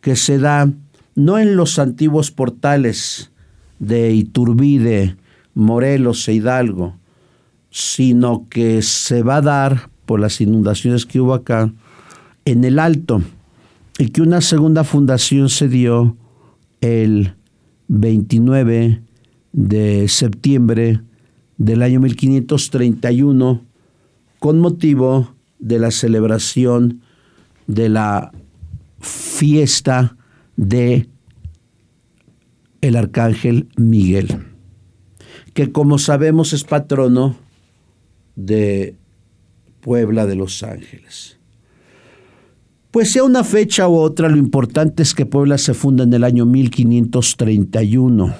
que 0.00 0.14
se 0.14 0.38
da 0.38 0.70
no 1.16 1.38
en 1.38 1.56
los 1.56 1.80
antiguos 1.80 2.30
portales 2.30 3.31
de 3.82 4.14
Iturbide, 4.14 5.16
Morelos 5.54 6.28
e 6.28 6.34
Hidalgo, 6.34 6.96
sino 7.70 8.46
que 8.48 8.80
se 8.80 9.24
va 9.24 9.36
a 9.36 9.42
dar 9.42 9.90
por 10.06 10.20
las 10.20 10.40
inundaciones 10.40 11.04
que 11.04 11.20
hubo 11.20 11.34
acá 11.34 11.72
en 12.44 12.62
el 12.62 12.78
Alto, 12.78 13.22
y 13.98 14.08
que 14.10 14.22
una 14.22 14.40
segunda 14.40 14.84
fundación 14.84 15.48
se 15.48 15.68
dio 15.68 16.16
el 16.80 17.34
29 17.88 19.02
de 19.52 20.08
septiembre 20.08 21.00
del 21.58 21.82
año 21.82 22.00
1531 22.00 23.62
con 24.38 24.60
motivo 24.60 25.34
de 25.58 25.78
la 25.78 25.90
celebración 25.90 27.02
de 27.66 27.88
la 27.88 28.32
fiesta 29.00 30.16
de 30.56 31.08
el 32.82 32.96
arcángel 32.96 33.68
Miguel, 33.76 34.28
que 35.54 35.72
como 35.72 35.98
sabemos 35.98 36.52
es 36.52 36.64
patrono 36.64 37.36
de 38.36 38.96
Puebla 39.80 40.26
de 40.26 40.34
los 40.34 40.62
Ángeles. 40.62 41.38
Pues 42.90 43.10
sea 43.12 43.24
una 43.24 43.44
fecha 43.44 43.88
u 43.88 43.94
otra, 43.94 44.28
lo 44.28 44.36
importante 44.36 45.02
es 45.02 45.14
que 45.14 45.24
Puebla 45.24 45.56
se 45.56 45.72
funda 45.72 46.04
en 46.04 46.12
el 46.12 46.24
año 46.24 46.44
1531. 46.44 48.34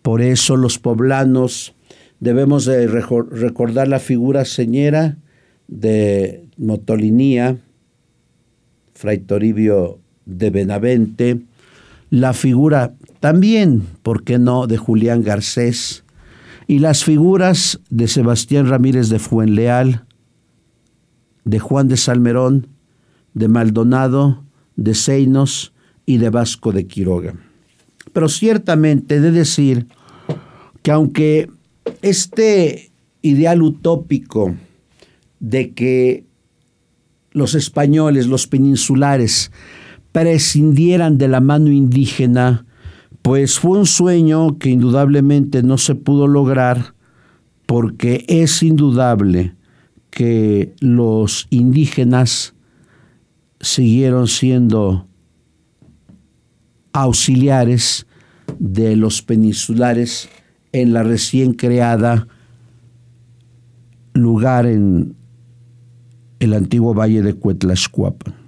Por 0.00 0.22
eso 0.22 0.56
los 0.56 0.80
poblanos 0.80 1.74
debemos 2.18 2.64
de 2.64 2.88
recordar 2.88 3.88
la 3.88 4.00
figura 4.00 4.44
señera 4.44 5.18
de 5.68 6.48
Motolinía, 6.56 7.58
Fray 8.94 9.18
Toribio 9.18 10.00
de 10.26 10.50
Benavente, 10.50 11.42
la 12.12 12.34
figura 12.34 12.92
también, 13.20 13.84
¿por 14.02 14.22
qué 14.22 14.38
no?, 14.38 14.66
de 14.66 14.76
Julián 14.76 15.22
Garcés, 15.22 16.04
y 16.66 16.78
las 16.80 17.04
figuras 17.04 17.80
de 17.88 18.06
Sebastián 18.06 18.68
Ramírez 18.68 19.08
de 19.08 19.18
Fuenleal, 19.18 20.04
de 21.46 21.58
Juan 21.58 21.88
de 21.88 21.96
Salmerón, 21.96 22.66
de 23.32 23.48
Maldonado, 23.48 24.44
de 24.76 24.94
Seinos 24.94 25.72
y 26.04 26.18
de 26.18 26.28
Vasco 26.28 26.72
de 26.72 26.86
Quiroga. 26.86 27.34
Pero 28.12 28.28
ciertamente 28.28 29.14
he 29.14 29.20
de 29.20 29.30
decir 29.30 29.86
que 30.82 30.90
aunque 30.90 31.50
este 32.02 32.92
ideal 33.22 33.62
utópico 33.62 34.54
de 35.40 35.72
que 35.72 36.26
los 37.30 37.54
españoles, 37.54 38.26
los 38.26 38.46
peninsulares, 38.46 39.50
prescindieran 40.12 41.18
de 41.18 41.28
la 41.28 41.40
mano 41.40 41.70
indígena, 41.70 42.66
pues 43.22 43.58
fue 43.58 43.78
un 43.78 43.86
sueño 43.86 44.58
que 44.58 44.70
indudablemente 44.70 45.62
no 45.62 45.78
se 45.78 45.94
pudo 45.94 46.26
lograr 46.26 46.94
porque 47.66 48.24
es 48.28 48.62
indudable 48.62 49.54
que 50.10 50.74
los 50.80 51.46
indígenas 51.50 52.54
siguieron 53.60 54.28
siendo 54.28 55.06
auxiliares 56.92 58.06
de 58.58 58.96
los 58.96 59.22
peninsulares 59.22 60.28
en 60.72 60.92
la 60.92 61.02
recién 61.02 61.54
creada 61.54 62.28
lugar 64.12 64.66
en 64.66 65.14
el 66.40 66.52
antiguo 66.54 66.92
valle 66.92 67.22
de 67.22 67.34
Cuetlaxcuapan. 67.34 68.41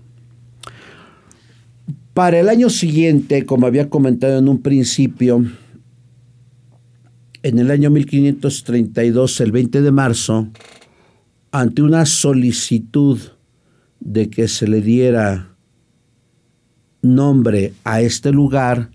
Para 2.14 2.38
el 2.38 2.48
año 2.48 2.70
siguiente, 2.70 3.44
como 3.44 3.66
había 3.66 3.90
comentado 3.90 4.38
en 4.38 4.48
un 4.48 4.62
principio, 4.62 5.44
en 7.42 7.58
el 7.58 7.72
año 7.72 7.90
1532, 7.90 9.40
el 9.40 9.50
20 9.50 9.82
de 9.82 9.90
marzo, 9.90 10.48
ante 11.50 11.82
una 11.82 12.06
solicitud 12.06 13.18
de 13.98 14.30
que 14.30 14.46
se 14.46 14.68
le 14.68 14.80
diera 14.80 15.56
nombre 17.02 17.72
a 17.82 18.00
este 18.00 18.30
lugar, 18.30 18.90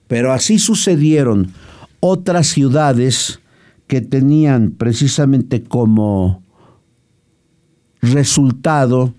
pero 0.08 0.32
así 0.32 0.60
sucedieron 0.60 1.52
otras 2.00 2.48
ciudades 2.48 3.42
que 3.88 4.02
tenían 4.02 4.72
precisamente 4.72 5.64
como 5.64 6.42
resultado 8.02 9.14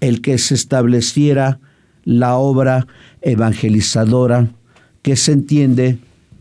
el 0.00 0.20
que 0.20 0.38
se 0.38 0.54
estableciera 0.54 1.60
la 2.04 2.36
obra 2.36 2.86
evangelizadora 3.20 4.50
que 5.06 5.14
se 5.14 5.30
entiende 5.30 6.00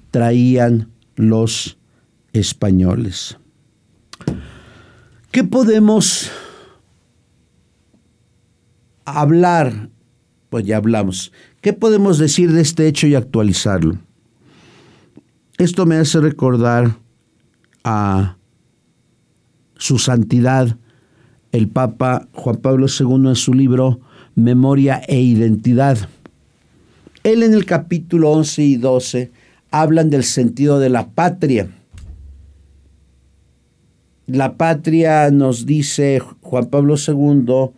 traían 0.09 0.89
los 1.17 1.77
españoles. 2.33 3.37
¿Qué 5.29 5.43
podemos 5.43 6.31
hablar? 9.05 9.89
Pues 10.49 10.65
ya 10.65 10.77
hablamos. 10.77 11.31
¿Qué 11.61 11.73
podemos 11.73 12.17
decir 12.17 12.53
de 12.53 12.61
este 12.61 12.87
hecho 12.87 13.05
y 13.05 13.13
actualizarlo? 13.13 13.99
Esto 15.59 15.85
me 15.85 15.97
hace 15.97 16.19
recordar 16.19 16.97
a 17.83 18.35
su 19.77 19.99
santidad 19.99 20.75
el 21.51 21.67
Papa 21.67 22.27
Juan 22.33 22.55
Pablo 22.55 22.87
II 22.87 23.27
en 23.27 23.35
su 23.35 23.53
libro 23.53 23.99
Memoria 24.33 25.03
e 25.07 25.21
Identidad. 25.21 26.09
Él 27.25 27.41
en 27.41 27.55
el 27.55 27.65
capítulo 27.65 28.29
11 28.33 28.63
y 28.63 28.75
12 28.75 29.31
hablan 29.71 30.11
del 30.11 30.23
sentido 30.23 30.77
de 30.77 30.89
la 30.89 31.09
patria. 31.09 31.71
La 34.27 34.57
patria, 34.57 35.31
nos 35.31 35.65
dice 35.65 36.21
Juan 36.41 36.67
Pablo 36.67 36.93
II, 36.97 37.71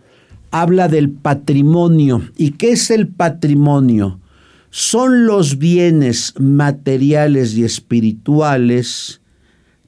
habla 0.51 0.89
del 0.89 1.11
patrimonio. 1.11 2.23
¿Y 2.35 2.51
qué 2.51 2.71
es 2.71 2.91
el 2.91 3.07
patrimonio? 3.07 4.19
Son 4.69 5.25
los 5.25 5.57
bienes 5.57 6.33
materiales 6.37 7.55
y 7.55 7.63
espirituales 7.63 9.21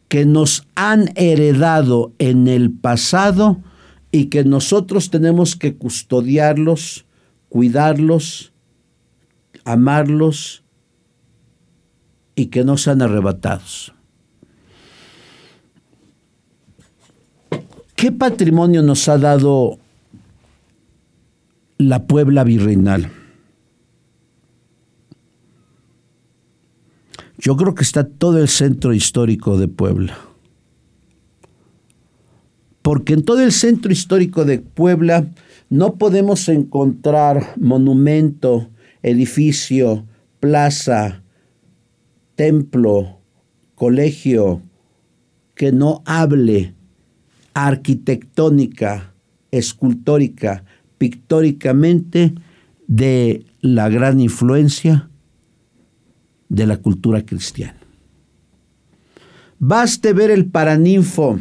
que 0.08 0.26
nos 0.26 0.68
han 0.76 1.12
heredado 1.16 2.14
en 2.18 2.48
el 2.48 2.72
pasado 2.72 3.62
y 4.10 4.28
que 4.28 4.46
nosotros 4.46 5.10
tenemos 5.10 5.58
que 5.58 5.76
custodiarlos, 5.76 7.06
cuidarlos, 7.50 8.49
amarlos 9.72 10.64
y 12.36 12.48
que 12.48 12.64
no 12.64 12.78
sean 12.78 13.02
arrebatados. 13.02 13.94
¿Qué 17.96 18.12
patrimonio 18.12 18.82
nos 18.82 19.10
ha 19.10 19.18
dado 19.18 19.78
la 21.78 22.08
Puebla 22.08 22.44
virreinal? 22.44 23.12
Yo 27.38 27.56
creo 27.58 27.76
que 27.76 27.84
está 27.84 28.06
todo 28.06 28.38
el 28.38 28.48
centro 28.48 28.94
histórico 28.94 29.58
de 29.58 29.68
Puebla 29.68 30.18
porque 32.90 33.14
en 33.14 33.24
todo 33.24 33.42
el 33.42 33.52
centro 33.52 33.92
histórico 33.92 34.46
de 34.46 34.58
Puebla 34.58 35.28
no 35.70 35.96
podemos 35.96 36.50
encontrar 36.50 37.54
monumento, 37.58 38.70
edificio, 39.04 40.06
plaza, 40.40 41.24
templo, 42.36 43.20
colegio, 43.76 44.62
que 45.56 45.72
no 45.72 46.02
hable 46.06 46.74
arquitectónica, 47.54 49.14
escultórica, 49.52 50.64
pictóricamente 50.98 52.34
de 52.88 53.46
la 53.62 53.90
gran 53.90 54.20
influencia 54.20 55.10
de 56.48 56.66
la 56.66 56.78
cultura 56.78 57.26
cristiana. 57.26 57.78
Baste 59.60 60.14
ver 60.14 60.32
el 60.32 60.46
Paraninfo, 60.46 61.40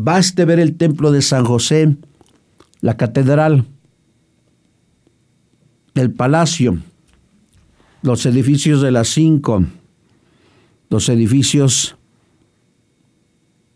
Baste 0.00 0.44
ver 0.44 0.60
el 0.60 0.76
templo 0.76 1.10
de 1.10 1.22
San 1.22 1.44
José, 1.44 1.96
la 2.80 2.96
catedral, 2.96 3.64
el 5.94 6.12
palacio, 6.12 6.78
los 8.02 8.24
edificios 8.26 8.82
de 8.82 8.90
las 8.90 9.08
cinco, 9.08 9.64
los 10.90 11.08
edificios 11.08 11.96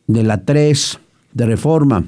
de 0.07 0.23
la 0.23 0.45
tres, 0.45 0.99
de 1.33 1.47
reforma. 1.47 2.05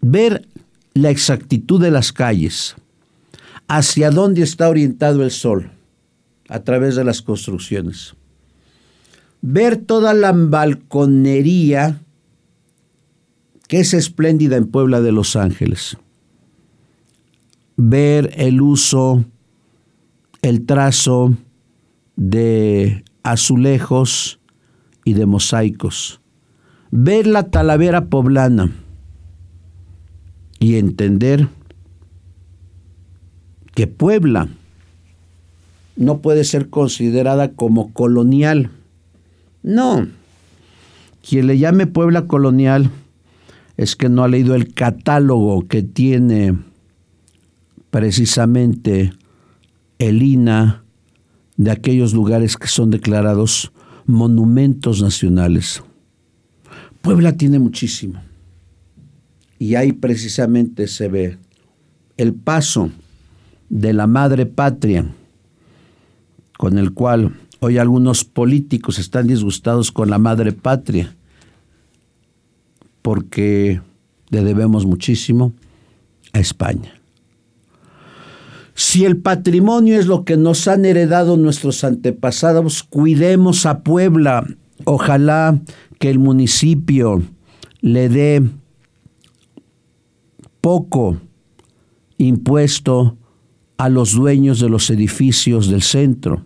Ver 0.00 0.46
la 0.92 1.10
exactitud 1.10 1.80
de 1.80 1.90
las 1.90 2.12
calles, 2.12 2.76
hacia 3.68 4.10
dónde 4.10 4.42
está 4.42 4.68
orientado 4.68 5.22
el 5.22 5.30
sol 5.30 5.70
a 6.48 6.60
través 6.60 6.96
de 6.96 7.04
las 7.04 7.22
construcciones 7.22 8.14
ver 9.46 9.76
toda 9.76 10.14
la 10.14 10.32
balconería 10.32 12.00
que 13.68 13.80
es 13.80 13.94
espléndida 13.94 14.56
en 14.56 14.66
Puebla 14.66 15.00
de 15.00 15.12
Los 15.12 15.36
Ángeles, 15.36 15.96
ver 17.76 18.32
el 18.36 18.60
uso, 18.60 19.24
el 20.42 20.66
trazo 20.66 21.34
de 22.16 23.04
azulejos 23.22 24.40
y 25.04 25.14
de 25.14 25.26
mosaicos, 25.26 26.20
ver 26.90 27.26
la 27.26 27.50
talavera 27.50 28.06
poblana 28.06 28.70
y 30.58 30.76
entender 30.76 31.48
que 33.74 33.86
Puebla 33.86 34.48
no 35.96 36.18
puede 36.18 36.44
ser 36.44 36.70
considerada 36.70 37.52
como 37.52 37.92
colonial. 37.92 38.70
No. 39.62 40.06
Quien 41.28 41.46
le 41.46 41.58
llame 41.58 41.86
Puebla 41.86 42.26
colonial 42.26 42.90
es 43.76 43.96
que 43.96 44.08
no 44.08 44.24
ha 44.24 44.28
leído 44.28 44.54
el 44.54 44.72
catálogo 44.72 45.66
que 45.66 45.82
tiene 45.82 46.56
precisamente 47.90 49.12
el 49.98 50.22
INA 50.22 50.84
de 51.56 51.70
aquellos 51.70 52.14
lugares 52.14 52.56
que 52.56 52.66
son 52.66 52.90
declarados 52.90 53.72
monumentos 54.06 55.02
nacionales. 55.02 55.82
Puebla 57.00 57.36
tiene 57.36 57.58
muchísimo. 57.58 58.20
Y 59.58 59.76
ahí 59.76 59.92
precisamente 59.92 60.88
se 60.88 61.08
ve 61.08 61.38
el 62.16 62.34
paso 62.34 62.90
de 63.68 63.92
la 63.92 64.06
madre 64.06 64.46
patria 64.46 65.06
con 66.58 66.78
el 66.78 66.92
cual 66.92 67.36
hoy 67.60 67.78
algunos 67.78 68.24
políticos 68.24 68.98
están 68.98 69.26
disgustados 69.26 69.90
con 69.90 70.10
la 70.10 70.18
madre 70.18 70.52
patria, 70.52 71.16
porque 73.04 73.82
le 74.30 74.44
debemos 74.44 74.86
muchísimo 74.86 75.52
a 76.32 76.40
España. 76.40 76.94
Si 78.74 79.04
el 79.04 79.18
patrimonio 79.18 80.00
es 80.00 80.06
lo 80.06 80.24
que 80.24 80.38
nos 80.38 80.66
han 80.68 80.86
heredado 80.86 81.36
nuestros 81.36 81.84
antepasados, 81.84 82.82
cuidemos 82.82 83.66
a 83.66 83.80
Puebla. 83.80 84.46
Ojalá 84.84 85.60
que 85.98 86.08
el 86.08 86.18
municipio 86.18 87.22
le 87.82 88.08
dé 88.08 88.42
poco 90.62 91.18
impuesto 92.16 93.18
a 93.76 93.90
los 93.90 94.14
dueños 94.14 94.60
de 94.60 94.70
los 94.70 94.88
edificios 94.88 95.68
del 95.68 95.82
centro. 95.82 96.42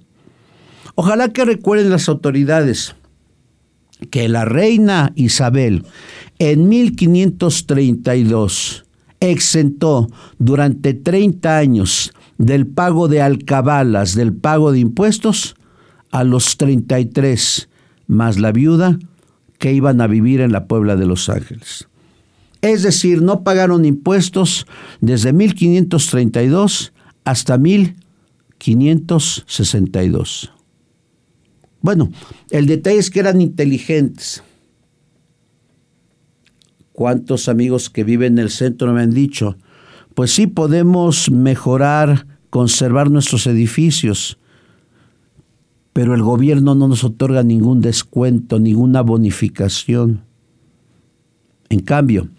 Ojalá 0.96 1.28
que 1.28 1.44
recuerden 1.44 1.90
las 1.90 2.08
autoridades 2.08 2.96
que 4.10 4.28
la 4.28 4.44
reina 4.44 5.12
Isabel 5.16 5.84
en 6.38 6.68
1532 6.68 8.84
exentó 9.20 10.08
durante 10.38 10.94
30 10.94 11.58
años 11.58 12.14
del 12.38 12.66
pago 12.66 13.08
de 13.08 13.20
alcabalas, 13.20 14.14
del 14.14 14.32
pago 14.32 14.72
de 14.72 14.78
impuestos, 14.78 15.56
a 16.10 16.24
los 16.24 16.56
33 16.56 17.68
más 18.06 18.38
la 18.38 18.52
viuda 18.52 18.98
que 19.58 19.74
iban 19.74 20.00
a 20.00 20.06
vivir 20.06 20.40
en 20.40 20.52
la 20.52 20.66
Puebla 20.66 20.96
de 20.96 21.04
Los 21.06 21.28
Ángeles. 21.28 21.86
Es 22.62 22.82
decir, 22.82 23.20
no 23.22 23.44
pagaron 23.44 23.84
impuestos 23.84 24.66
desde 25.00 25.32
1532 25.32 26.92
hasta 27.24 27.56
1562. 27.58 30.52
Bueno, 31.80 32.10
el 32.50 32.66
detalle 32.66 32.98
es 32.98 33.08
que 33.10 33.20
eran 33.20 33.40
inteligentes. 33.40 34.42
¿Cuántos 36.98 37.48
amigos 37.48 37.90
que 37.90 38.02
viven 38.02 38.32
en 38.32 38.38
el 38.40 38.50
centro 38.50 38.92
me 38.92 39.02
han 39.02 39.12
dicho? 39.12 39.56
Pues 40.16 40.32
sí, 40.32 40.48
podemos 40.48 41.30
mejorar, 41.30 42.26
conservar 42.50 43.08
nuestros 43.08 43.46
edificios, 43.46 44.36
pero 45.92 46.12
el 46.12 46.22
gobierno 46.24 46.74
no 46.74 46.88
nos 46.88 47.04
otorga 47.04 47.44
ningún 47.44 47.80
descuento, 47.82 48.58
ninguna 48.58 49.02
bonificación. 49.02 50.22
En 51.68 51.78
cambio, 51.82 52.30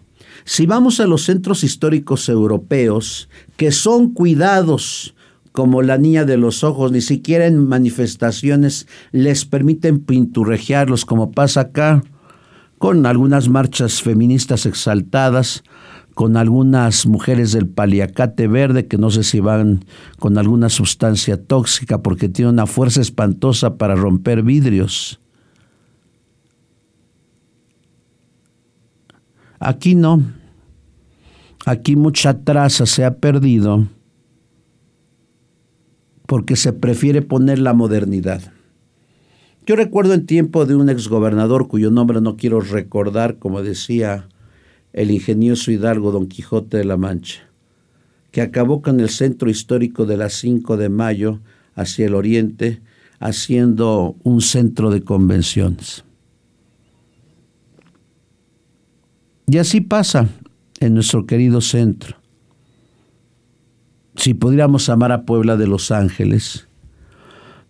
si 0.43 0.65
vamos 0.65 0.99
a 0.99 1.07
los 1.07 1.23
centros 1.23 1.63
históricos 1.63 2.27
europeos, 2.27 3.29
que 3.55 3.71
son 3.71 4.13
cuidados 4.13 5.15
como 5.53 5.81
la 5.83 5.97
niña 5.97 6.25
de 6.25 6.35
los 6.35 6.65
ojos, 6.65 6.91
ni 6.91 6.99
siquiera 6.99 7.45
en 7.45 7.65
manifestaciones 7.65 8.87
les 9.13 9.45
permiten 9.45 10.01
pinturrejearlos 10.01 11.05
como 11.05 11.31
pasa 11.31 11.61
acá, 11.61 12.03
con 12.79 13.05
algunas 13.05 13.49
marchas 13.49 14.01
feministas 14.01 14.65
exaltadas, 14.65 15.63
con 16.15 16.37
algunas 16.37 17.05
mujeres 17.05 17.51
del 17.51 17.67
paliacate 17.67 18.47
verde 18.47 18.87
que 18.87 18.97
no 18.97 19.11
sé 19.11 19.23
si 19.23 19.41
van 19.41 19.85
con 20.17 20.37
alguna 20.37 20.69
sustancia 20.69 21.41
tóxica 21.41 22.01
porque 22.01 22.29
tiene 22.29 22.51
una 22.51 22.65
fuerza 22.65 23.01
espantosa 23.01 23.77
para 23.77 23.95
romper 23.95 24.43
vidrios. 24.43 25.19
Aquí 29.59 29.93
no. 29.93 30.23
Aquí 31.65 31.97
mucha 31.97 32.45
traza 32.45 32.85
se 32.85 33.03
ha 33.03 33.17
perdido 33.17 33.87
porque 36.25 36.55
se 36.55 36.71
prefiere 36.71 37.21
poner 37.21 37.59
la 37.59 37.73
modernidad. 37.73 38.53
Yo 39.69 39.75
recuerdo 39.75 40.15
en 40.15 40.25
tiempo 40.25 40.65
de 40.65 40.73
un 40.73 40.89
exgobernador 40.89 41.67
cuyo 41.67 41.91
nombre 41.91 42.21
no 42.21 42.37
quiero 42.37 42.59
recordar, 42.59 43.37
como 43.37 43.61
decía 43.61 44.27
el 44.93 45.11
ingenioso 45.11 45.69
hidalgo 45.69 46.11
Don 46.11 46.25
Quijote 46.25 46.77
de 46.77 46.85
la 46.85 46.97
Mancha, 46.97 47.41
que 48.31 48.41
acabó 48.41 48.81
con 48.81 48.99
el 48.99 49.09
centro 49.09 49.47
histórico 49.47 50.07
de 50.07 50.17
la 50.17 50.29
5 50.29 50.75
de 50.75 50.89
mayo 50.89 51.39
hacia 51.75 52.07
el 52.07 52.15
oriente, 52.15 52.81
haciendo 53.19 54.15
un 54.23 54.41
centro 54.41 54.89
de 54.89 55.03
convenciones. 55.03 56.03
Y 59.45 59.59
así 59.59 59.81
pasa 59.81 60.29
en 60.79 60.95
nuestro 60.95 61.27
querido 61.27 61.61
centro. 61.61 62.17
Si 64.15 64.33
pudiéramos 64.33 64.89
amar 64.89 65.11
a 65.11 65.25
Puebla 65.25 65.57
de 65.57 65.67
Los 65.67 65.91
Ángeles, 65.91 66.68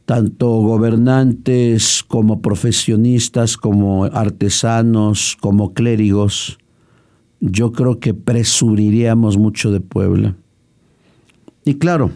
tanto 0.10 0.48
gobernantes 0.48 2.04
como 2.08 2.42
profesionistas, 2.42 3.58
como 3.58 4.06
artesanos, 4.06 5.38
como 5.40 5.76
clérigos, 5.76 6.58
yo 7.40 7.74
creo 7.74 8.00
que 8.00 8.16
presumiríamos 8.16 9.38
mucho 9.38 9.72
de 9.72 9.82
Puebla. 9.82 10.36
Y 11.64 11.76
claro, 11.76 12.10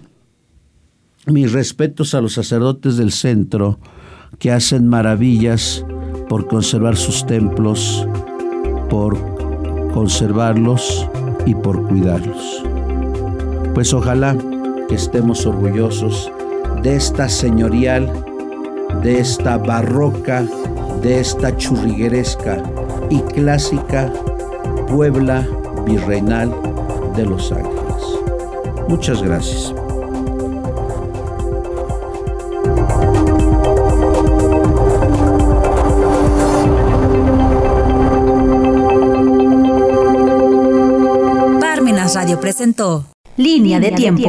mis 1.28 1.52
respetos 1.52 2.16
a 2.16 2.22
los 2.22 2.34
sacerdotes 2.34 2.98
del 2.98 3.12
centro 3.12 3.78
que 4.40 4.52
hacen 4.52 4.88
maravillas 4.88 5.86
por 6.30 6.48
conservar 6.48 6.98
sus 6.98 7.28
templos, 7.28 8.08
por 8.90 9.20
conservarlos 9.94 11.08
y 11.46 11.54
por 11.54 11.88
cuidarlos. 11.88 12.64
Pues 13.76 13.94
ojalá 13.94 14.36
que 14.90 14.96
estemos 14.96 15.46
orgullosos 15.46 16.32
de 16.84 16.96
esta 16.96 17.30
señorial, 17.30 18.12
de 19.02 19.20
esta 19.20 19.58
barroca, 19.58 20.46
de 21.02 21.20
esta 21.20 21.56
churrigueresca 21.58 22.62
y 23.10 23.20
clásica 23.22 24.12
Puebla 24.88 25.48
Virreinal 25.86 26.54
de 27.16 27.26
Los 27.26 27.52
Ángeles. 27.52 28.04
Muchas 28.88 29.22
gracias. 29.22 29.74
Radio 42.24 42.40
presentó 42.40 43.06
Línea, 43.38 43.80
de, 43.80 43.92
tiempo. 43.92 44.22